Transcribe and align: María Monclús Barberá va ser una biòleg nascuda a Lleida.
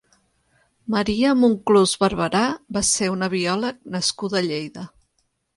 María 0.95 1.33
Monclús 1.41 1.93
Barberá 2.05 2.41
va 2.79 2.85
ser 2.95 3.13
una 3.19 3.29
biòleg 3.37 3.81
nascuda 3.99 4.41
a 4.41 4.47
Lleida. 4.49 4.89